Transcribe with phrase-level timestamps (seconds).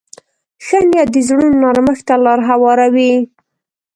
[0.65, 3.13] ښه نیت د زړونو نرمښت ته لار هواروي.